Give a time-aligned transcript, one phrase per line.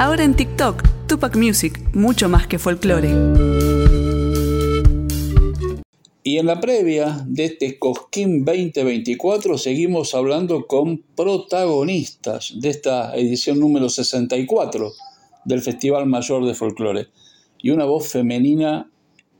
[0.00, 3.10] Ahora en TikTok, Tupac Music, mucho más que folclore.
[6.24, 13.60] Y en la previa de este Cosquín 2024 seguimos hablando con protagonistas de esta edición
[13.60, 14.92] número 64
[15.44, 17.06] del Festival Mayor de Folclore.
[17.58, 18.90] Y una voz femenina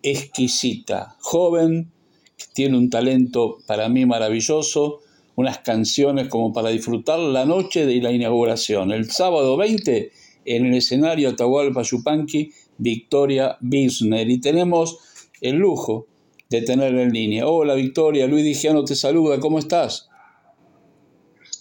[0.05, 1.91] exquisita, joven,
[2.37, 5.01] que tiene un talento para mí maravilloso,
[5.35, 8.93] unas canciones como para disfrutar la noche de la inauguración.
[8.93, 10.13] El sábado 20
[10.45, 14.29] en el escenario Atahualpa Yupanqui, Victoria Bisner.
[14.29, 14.99] Y tenemos
[15.41, 16.07] el lujo
[16.49, 17.47] de tenerla en línea.
[17.47, 20.09] Hola Victoria, Luis Digiano te saluda, ¿cómo estás?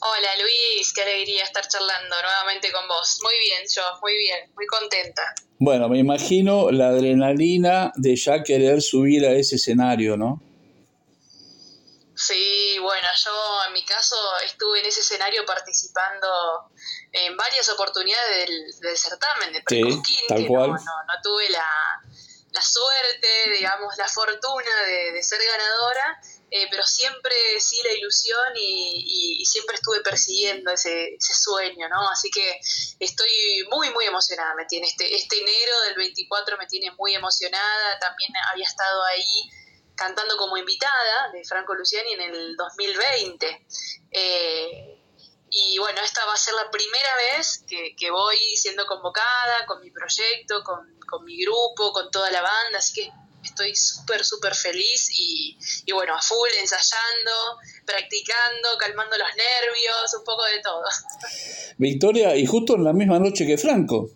[0.06, 3.20] Hola Luis, qué alegría estar charlando nuevamente con vos.
[3.24, 5.22] Muy bien, yo, muy bien, muy contenta.
[5.60, 10.42] Bueno, me imagino la adrenalina de ya querer subir a ese escenario, ¿no?
[12.16, 16.70] Sí, bueno, yo en mi caso estuve en ese escenario participando
[17.12, 18.48] en varias oportunidades
[18.80, 20.70] del, certamen de Precosquín, tal cual.
[20.70, 21.66] No, no, tuve la,
[22.52, 29.44] la, suerte, digamos, la fortuna de, ser ganadora, eh, pero siempre sí la ilusión y,
[29.46, 32.10] siempre estuve persiguiendo ese, ese, sueño, ¿no?
[32.10, 32.60] Así que
[33.00, 38.00] estoy muy, muy emocionada, me tiene este, este enero del 24 me tiene muy emocionada,
[38.00, 39.50] también había estado ahí
[39.96, 43.66] cantando como invitada de Franco Luciani en el 2020.
[44.12, 45.00] Eh,
[45.50, 49.92] y bueno, esta va a ser la primera vez que, voy siendo convocada con mi
[49.92, 50.92] proyecto, con,
[51.26, 53.12] mi grupo, con toda la banda, así que
[53.44, 55.56] estoy súper, súper feliz y,
[55.86, 60.84] y, bueno, a full ensayando, practicando, calmando los nervios, un poco de todo.
[61.78, 64.10] Victoria, y justo en la misma noche que Franco.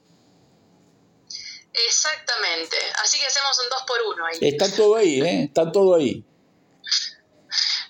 [1.85, 4.37] Exactamente, así que hacemos un 2 por 1 ahí.
[4.41, 5.43] Está todo ahí, ¿eh?
[5.43, 6.23] Está todo ahí.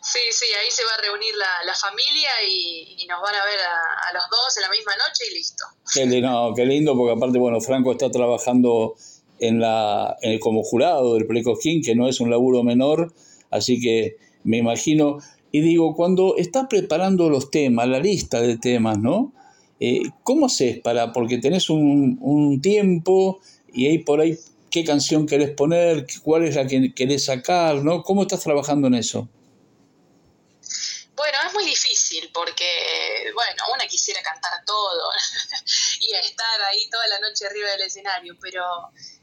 [0.07, 4.13] Sí, sí, ahí se va a reunir la, familia y, nos van a ver a,
[4.13, 5.65] los dos en la misma noche y listo.
[5.93, 8.95] Qué, no, qué lindo, porque aparte, bueno, Franco está trabajando
[9.39, 13.13] en la, como jurado del Precosquín, que no es un laburo menor,
[13.51, 15.19] así que me imagino,
[15.51, 19.33] y digo, cuando estás preparando los temas, la lista de temas, ¿no?
[19.79, 23.39] Eh, ¿Cómo haces para, porque tenés un, un tiempo
[23.77, 24.35] y ahí por ahí,
[24.71, 26.07] ¿qué canción querés poner?
[26.23, 27.75] ¿Cuál es la que querés sacar?
[27.75, 28.01] ¿no?
[28.01, 29.29] ¿Cómo estás trabajando en eso?
[31.15, 35.11] Bueno, es muy difícil porque, bueno, una quisiera cantar todo
[36.01, 38.63] y estar ahí toda la noche arriba del escenario, pero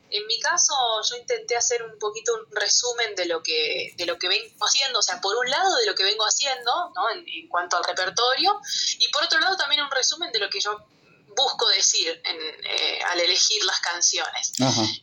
[0.08, 0.72] en mi caso
[1.10, 5.00] yo intenté hacer un poquito un resumen de lo que de lo que vengo haciendo,
[5.00, 7.10] o sea, por un lado de lo que vengo haciendo, ¿no?
[7.10, 8.60] En, en cuanto al repertorio
[8.98, 10.86] y por otro lado también un resumen de lo que yo
[11.34, 14.52] busco decir eh, al elegir las canciones.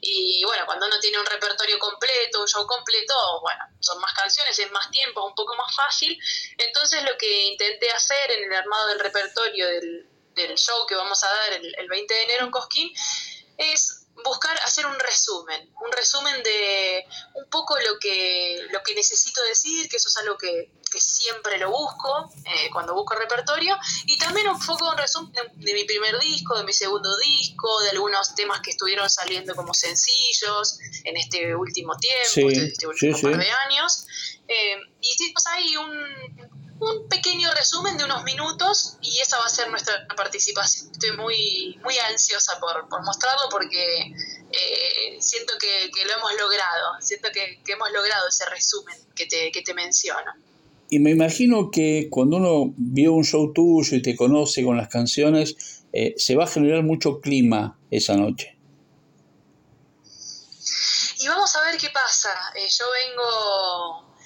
[0.01, 4.57] Y bueno, cuando uno tiene un repertorio completo, un show completo, bueno, son más canciones,
[4.57, 6.17] es más tiempo, un poco más fácil.
[6.57, 10.07] Entonces lo que intenté hacer en el armado del repertorio del,
[10.55, 12.91] show que vamos a dar el, el 20 de enero en Cosquín
[13.57, 17.05] es buscar hacer un resumen, un resumen de
[17.35, 21.71] un poco lo que, lo que necesito decir, que eso es algo que, siempre lo
[21.71, 26.57] busco eh, cuando busco repertorio, y también un poco un resumen de, mi primer disco,
[26.57, 31.95] de mi segundo disco, de algunos temas que estuvieron saliendo como sencillos en este último
[31.97, 34.05] tiempo, este, este, último par de años.
[34.47, 39.49] Eh, y hicimos ahí un, un pequeño resumen de unos minutos y esa va a
[39.49, 40.91] ser nuestra participación.
[40.91, 44.11] Estoy muy, muy ansiosa por, mostrarlo porque
[44.51, 49.61] eh, siento que, lo hemos logrado, siento que, hemos logrado ese resumen que te, que
[49.61, 50.33] te menciono.
[50.93, 54.89] Y me imagino que cuando uno vio un show tuyo y te conoce con las
[54.89, 58.57] canciones, eh, se va a generar mucho clima esa noche.
[61.17, 62.29] Y vamos a ver qué pasa.
[62.55, 64.17] Eh, yo vengo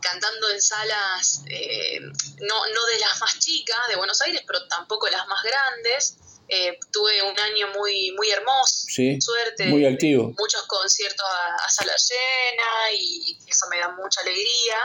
[0.00, 5.06] cantando en salas eh, no, no de las más chicas de Buenos Aires, pero tampoco
[5.08, 6.16] las más grandes.
[6.48, 8.86] Eh, tuve un año muy muy hermoso,
[9.18, 10.34] suerte, muy activo.
[10.38, 14.76] muchos conciertos a, sala llena y eso me da mucha alegría.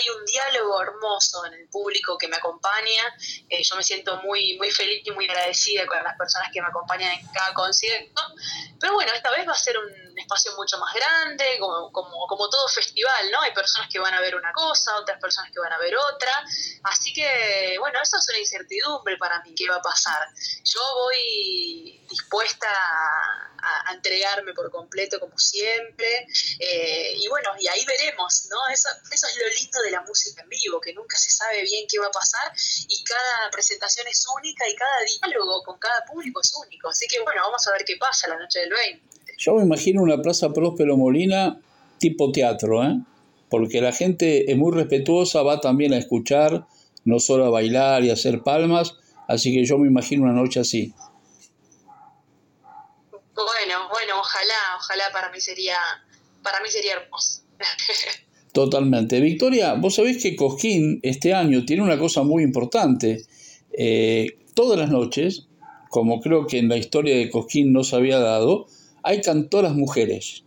[0.00, 3.14] Hay un diálogo hermoso en el público que me acompaña.
[3.48, 6.68] Eh, yo me siento muy, muy feliz y muy agradecida con las personas que me
[6.68, 8.22] acompañan en cada concierto.
[8.80, 12.48] Pero bueno, esta vez va a ser un espacio mucho más grande, como, como, como
[12.48, 13.42] todo festival, ¿no?
[13.42, 16.32] Hay personas que van a ver una cosa, otras personas que van a ver otra.
[16.84, 20.26] Así que, bueno, eso es una incertidumbre para mí, qué va a pasar.
[20.64, 23.49] Yo voy dispuesta a,
[23.92, 26.26] entregarme por completo como siempre.
[26.58, 28.56] Eh, y bueno, y ahí veremos, ¿no?
[28.72, 31.86] Eso, eso es lo lindo de la música en vivo, que nunca se sabe bien
[31.88, 32.52] qué va a pasar
[32.88, 36.88] y cada presentación es única y cada diálogo con cada público es único.
[36.88, 39.10] Así que bueno, vamos a ver qué pasa la noche del 20.
[39.38, 41.60] Yo me imagino una plaza Próspero Molina
[41.98, 42.98] tipo teatro, ¿eh?
[43.50, 46.66] porque la gente es muy respetuosa, va también a escuchar,
[47.04, 48.94] no solo a bailar y hacer palmas,
[49.28, 50.94] así que yo me imagino una noche así.
[54.30, 55.78] Ojalá, ojalá para mí sería,
[56.42, 57.42] para mí sería hermoso.
[58.52, 59.20] Totalmente.
[59.20, 63.24] Victoria, vos sabés que Cosquín este año tiene una cosa muy importante.
[63.72, 65.46] Eh, todas las noches,
[65.88, 68.66] como creo que en la historia de Cosquín no se había dado,
[69.02, 70.44] hay cantoras mujeres.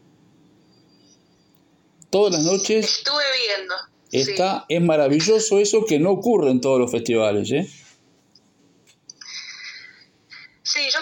[2.09, 2.97] Todas las noches.
[2.97, 3.75] Estuve viendo.
[4.11, 7.51] Está, Es maravilloso eso que no ocurre en todos los festivales.
[7.51, 7.67] ¿eh?
[10.61, 10.99] Sí, yo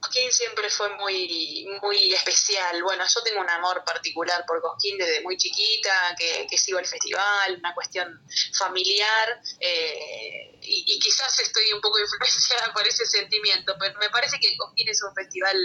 [0.00, 0.88] Cosquín siempre fue
[1.82, 2.82] muy, especial.
[2.82, 6.86] Bueno, yo tengo un amor particular por Cosquín desde muy chiquita, que, que sigo el
[6.86, 8.20] festival, una cuestión
[8.56, 14.56] familiar, eh, y, quizás estoy un poco influenciada por ese sentimiento, pero me parece que
[14.56, 15.56] Cosquín es un festival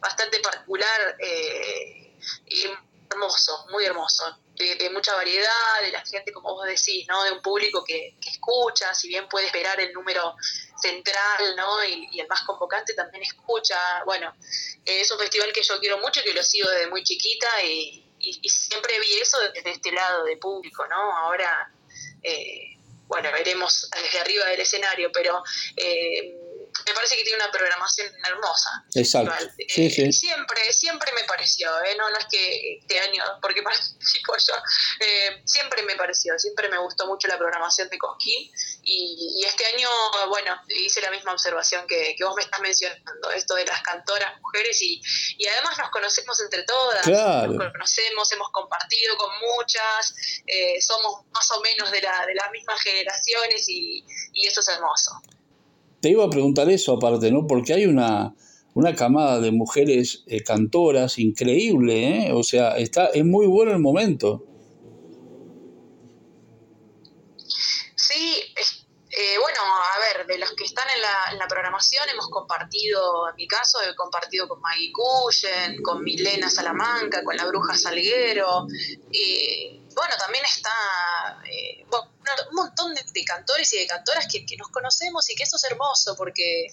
[0.00, 2.16] bastante particular eh,
[2.46, 2.64] y
[3.10, 7.22] hermoso, muy hermoso de, mucha variedad, de la gente, como vos decís, ¿no?
[7.24, 10.34] De un público que, escucha, si bien puede esperar el número
[10.80, 11.84] central, ¿no?
[11.84, 14.02] Y, el más convocante también escucha.
[14.04, 14.34] Bueno,
[14.84, 18.02] es un festival que yo quiero mucho y que lo sigo desde muy chiquita y,
[18.48, 21.16] siempre vi eso desde este lado de público, ¿no?
[21.16, 21.70] Ahora,
[22.22, 22.76] eh,
[23.06, 25.42] bueno, veremos desde arriba del escenario, pero...
[25.76, 26.45] Eh,
[26.96, 28.84] parece que tiene una programación hermosa.
[28.94, 29.32] Exacto.
[29.58, 31.94] Eh, siempre, siempre me pareció, ¿eh?
[31.96, 34.54] no, no es que este año, porque participo yo,
[35.00, 38.50] eh, siempre me pareció, siempre me gustó mucho la programación de Cosquín
[38.82, 39.88] y, este año,
[40.28, 44.40] bueno, hice la misma observación que, que, vos me estás mencionando, esto de las cantoras
[44.40, 45.00] mujeres y,
[45.38, 50.14] y además nos conocemos entre todas, nos conocemos, hemos compartido con muchas,
[50.46, 54.68] eh, somos más o menos de, la, de las mismas generaciones y, y eso es
[54.68, 55.12] hermoso.
[56.00, 57.46] Te iba a preguntar eso aparte, ¿no?
[57.46, 58.34] Porque hay una,
[58.74, 62.32] una camada de mujeres eh, cantoras increíble, ¿eh?
[62.32, 64.44] O sea, está, es muy bueno el momento.
[67.94, 72.28] Sí, eh, bueno, a ver, de los que están en la, en la, programación hemos
[72.28, 77.74] compartido, en mi caso, he compartido con Maggie Cullen, con Milena Salamanca, con la Bruja
[77.74, 78.66] Salguero.
[79.10, 81.86] y bueno, también está eh,
[82.50, 86.14] un montón de, cantores y de cantoras que, nos conocemos y que eso es hermoso
[86.16, 86.68] porque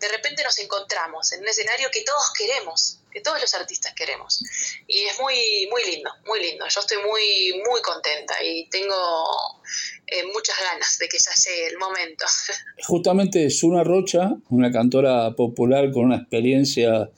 [0.00, 4.42] de repente nos encontramos en un escenario que todos queremos, que todos los artistas queremos.
[4.86, 5.36] Y es muy,
[5.70, 6.66] muy lindo, muy lindo.
[6.68, 9.62] Yo estoy muy, muy contenta y tengo
[10.06, 12.26] eh, muchas ganas de que ya llegue el momento.
[12.86, 17.10] Justamente Suna Rocha, una cantora popular con una experiencia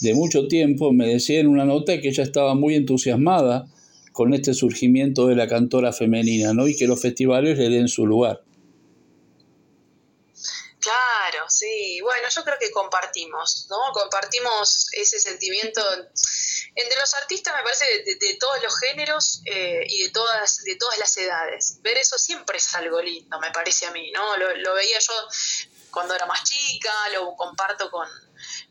[0.00, 3.66] de mucho tiempo, me decía en una nota que ella estaba muy entusiasmada
[4.14, 6.68] con este surgimiento de la cantora femenina, ¿no?
[6.68, 8.44] Y que los festivales le den su lugar.
[10.78, 12.00] Claro, sí.
[12.00, 13.76] Bueno, yo creo que compartimos, ¿no?
[13.92, 15.82] Compartimos ese sentimiento
[16.76, 20.96] entre los artistas, me parece, de, todos los géneros eh, y de todas, de todas
[20.98, 21.78] las edades.
[21.82, 24.36] Ver eso siempre es algo lindo, me parece a mí, ¿no?
[24.36, 25.14] lo veía yo
[25.90, 28.08] cuando era más chica, lo comparto con,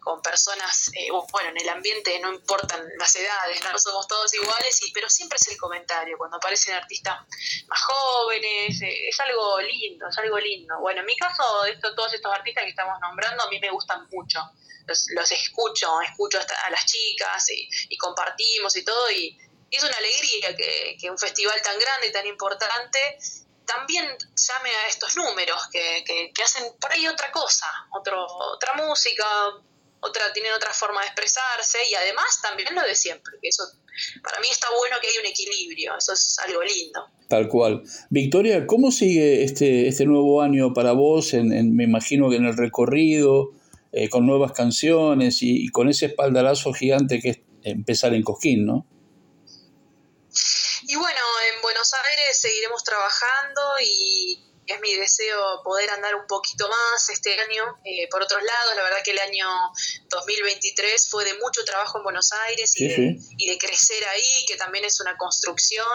[0.04, 4.80] con personas, eh, bueno, en el ambiente no importan las edades, no somos todos iguales,
[4.86, 7.20] y, pero siempre es el comentario, cuando aparecen artistas
[7.68, 10.80] más jóvenes, eh, es algo lindo, es algo lindo.
[10.80, 14.08] Bueno, en mi caso, esto, todos estos artistas que estamos nombrando a mí me gustan
[14.12, 14.40] mucho,
[14.86, 17.46] los, escucho, escucho a las chicas
[17.90, 19.38] y, compartimos y todo, y,
[19.72, 23.18] es una alegría que, que un festival tan grande y tan importante
[23.66, 29.26] también llame a estos números que, que, hacen por ahí otra cosa, otro, otra música,
[30.04, 33.64] otra, tienen otra forma de expresarse y además también lo de siempre, que eso
[34.24, 37.08] para mí está bueno que hay un equilibrio, eso es algo lindo.
[37.28, 37.84] Tal cual.
[38.10, 41.34] Victoria, ¿cómo sigue este, este nuevo año para vos?
[41.34, 43.52] En, me imagino que en el recorrido,
[43.92, 48.66] eh, con nuevas canciones y, y, con ese espaldarazo gigante que es empezar en Cosquín,
[48.66, 48.86] ¿no?
[50.88, 51.20] Y bueno,
[51.54, 57.40] en Buenos Aires seguiremos trabajando y es mi deseo poder andar un poquito más este
[57.40, 57.76] año.
[57.84, 59.48] Eh, por otros lados, la verdad que el año
[60.10, 65.00] 2023 fue de mucho trabajo en Buenos Aires y, de, crecer ahí, que también es
[65.00, 65.86] una construcción.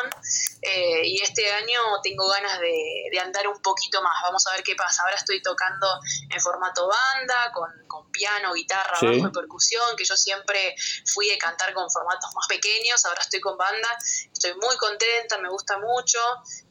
[0.63, 4.15] Eh, y este año tengo ganas de, andar un poquito más.
[4.23, 5.03] Vamos a ver qué pasa.
[5.03, 5.87] Ahora estoy tocando
[6.31, 7.69] en formato banda, con,
[8.11, 13.05] piano, guitarra, bajo y percusión, que yo siempre fui a cantar con formatos más pequeños.
[13.05, 13.97] Ahora estoy con banda.
[14.33, 16.19] Estoy muy contenta, me gusta mucho.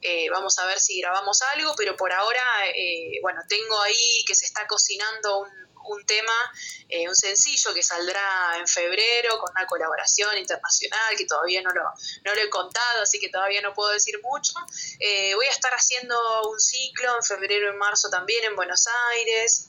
[0.02, 2.44] Eh, vamos a ver si grabamos algo, pero por ahora,
[2.76, 5.46] eh, bueno, tengo ahí que se está cocinando
[5.90, 6.34] un, tema,
[6.90, 11.84] eh, un sencillo que saldrá en febrero con una colaboración internacional que todavía no lo,
[12.26, 14.54] no lo he contado, así que todavía no puedo decir mucho.
[15.00, 16.16] Eh, voy a estar haciendo
[16.50, 19.68] un ciclo en febrero y marzo también en Buenos Aires,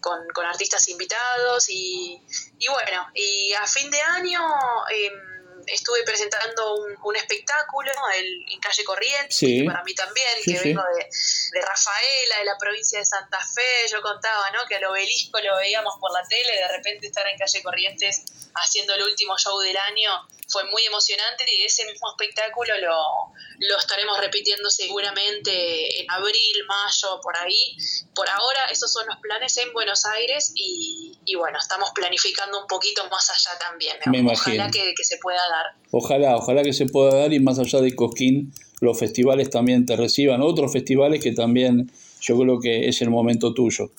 [0.00, 2.20] con, con, artistas invitados y,
[2.58, 4.42] y, bueno, y a fin de año
[4.90, 5.33] em,
[5.66, 11.08] estuve presentando un, espectáculo en Calle Corrientes, que para mí también, que vengo de,
[11.54, 14.66] de, Rafaela, de la provincia de Santa Fe, yo contaba ¿no?
[14.68, 18.94] que al obelisco lo veíamos por la tele, de repente estar en Calle Corrientes haciendo
[18.94, 20.10] el último show del año
[20.48, 22.96] fue muy emocionante y ese mismo espectáculo lo,
[23.58, 27.76] lo estaremos repitiendo seguramente en abril, mayo, por ahí.
[28.14, 33.02] Por ahora esos son los planes en Buenos Aires y, bueno, estamos planificando un poquito
[33.10, 33.96] más allá también.
[34.28, 35.74] Ojalá que, se pueda dar.
[35.90, 38.52] Ojalá, ojalá que se pueda dar y más allá de Cosquín,
[38.84, 43.52] los festivales también te reciban, otros festivales que también yo creo que es el momento
[43.52, 43.90] tuyo.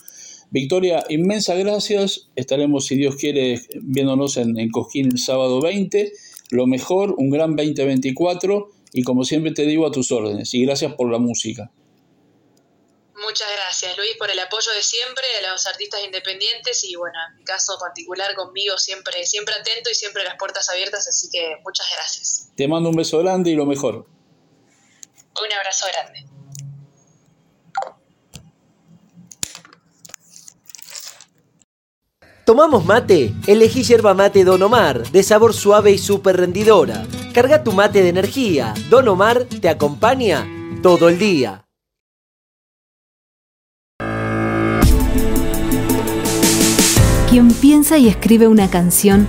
[0.51, 2.30] Victoria, inmensas gracias.
[2.36, 6.13] Estaremos, si Dios quiere, viéndonos en, en Cosquín el sábado 20
[6.50, 10.94] lo mejor, un gran 2024 y como siempre te digo a tus órdenes y gracias
[10.94, 11.72] por la música.
[13.15, 17.38] Muchas gracias Luis por el apoyo de siempre a los artistas independientes y bueno, en
[17.39, 21.88] mi caso particular conmigo siempre, siempre atento y siempre las puertas abiertas, así que muchas
[21.96, 22.51] gracias.
[22.56, 24.06] Te mando un beso grande y lo mejor.
[25.44, 26.25] Un abrazo grande.
[32.46, 33.34] ¿Tomamos mate?
[33.48, 37.04] Elegí yerba mate Don Omar, de sabor suave y súper rendidora.
[37.34, 38.74] Carga tu mate de energía.
[38.89, 40.48] Don Omar te acompaña
[40.84, 41.65] todo el día.
[47.30, 49.27] Quien piensa y escribe una canción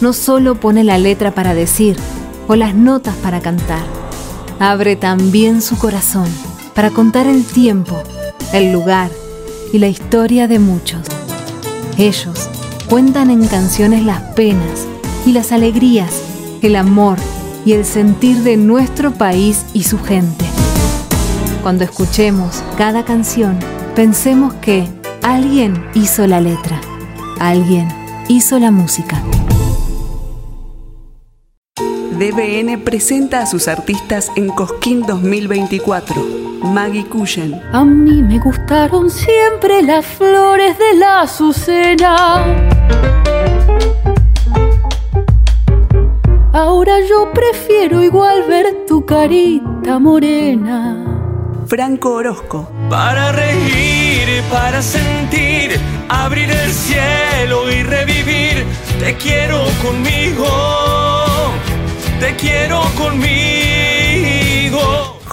[0.00, 1.96] no solo pone la letra para decir
[2.48, 3.84] o las notas para cantar,
[4.58, 6.28] abre también su corazón
[6.74, 8.02] para contar el tiempo,
[8.52, 9.10] el lugar
[9.72, 11.00] y la historia de muchos.
[11.98, 12.48] Ellos
[12.88, 14.86] cuentan en canciones las penas
[15.26, 16.22] y las alegrías,
[16.62, 17.18] el amor
[17.64, 20.44] y el sentir de nuestro país y su gente.
[21.62, 23.58] Cuando escuchemos cada canción,
[23.94, 24.86] pensemos que
[25.22, 26.80] alguien hizo la letra,
[27.40, 27.88] alguien
[28.28, 29.22] hizo la música.
[32.24, 36.16] DBN presenta a sus artistas en Cosquín 2024.
[36.62, 37.60] Maggie Cushen.
[37.70, 42.46] A mí me gustaron siempre las flores de la azucena.
[46.54, 51.04] Ahora yo prefiero igual ver tu carita morena.
[51.66, 52.70] Franco Orozco.
[52.88, 55.78] Para reír, para sentir,
[56.08, 58.64] abrir el cielo y revivir.
[58.98, 60.46] Te quiero conmigo,
[62.20, 63.44] te quiero conmigo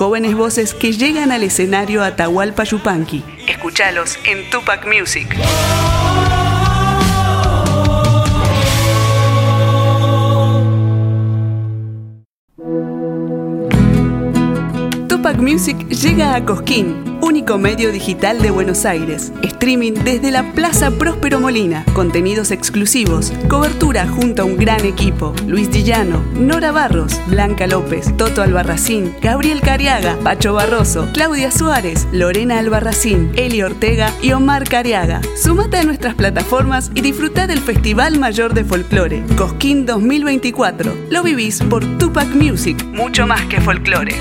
[0.01, 3.23] jóvenes voces que llegan al escenario Atahualpa Yupanqui.
[3.47, 5.37] Escuchalos en Tupac Music.
[15.07, 19.31] Tupac Music llega a Cosquín único medio digital de Buenos Aires.
[19.41, 21.85] Streaming desde la Plaza Próspero Molina.
[21.93, 23.31] Contenidos exclusivos.
[23.47, 25.33] Cobertura junto a un gran equipo.
[25.47, 32.59] Luis Dillano, Nora Barros, Blanca López, Toto Albarracín, Gabriel Cariaga, Pacho Barroso, Claudia Suárez, Lorena
[32.59, 35.21] Albarracín, Eli Ortega y Omar Cariaga.
[35.35, 40.93] Sumate a nuestras plataformas y disfruta del Festival Mayor de Folclore, Cosquín 2024.
[41.09, 44.15] Lo vivís por Tupac Music, mucho más que folclore.